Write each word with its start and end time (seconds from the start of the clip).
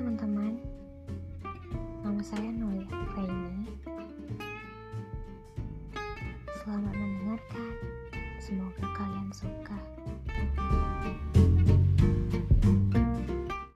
teman-teman. 0.00 0.56
Nama 2.00 2.22
saya 2.24 2.48
Nolia 2.56 2.88
Faini. 3.12 3.68
Selamat 6.64 6.96
mendengarkan. 6.96 7.68
Semoga 8.40 8.80
kalian 8.96 9.28
suka. 9.28 9.69